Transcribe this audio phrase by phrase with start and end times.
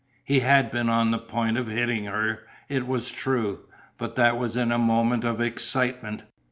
[0.23, 3.65] He had been on the point of hitting her, it was true,
[3.99, 6.23] but that was in a moment of excitement.